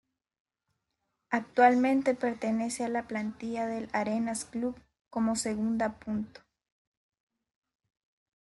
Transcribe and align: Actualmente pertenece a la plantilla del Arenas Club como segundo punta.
Actualmente 1.29 2.15
pertenece 2.15 2.83
a 2.83 2.89
la 2.89 3.07
plantilla 3.07 3.67
del 3.67 3.87
Arenas 3.93 4.45
Club 4.45 4.75
como 5.11 5.35
segundo 5.35 5.93
punta. 6.03 6.41